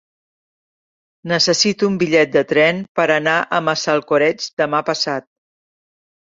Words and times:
Necessito 1.31 1.89
un 1.91 1.99
bitllet 2.03 2.31
de 2.37 2.43
tren 2.53 2.79
per 3.01 3.05
anar 3.17 3.35
a 3.59 3.61
Massalcoreig 3.69 4.49
demà 4.63 4.81
passat. 4.91 5.29